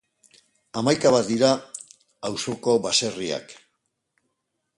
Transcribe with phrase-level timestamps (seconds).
[0.79, 1.51] Hamaika bat dira
[2.31, 3.55] auzoko baserriak.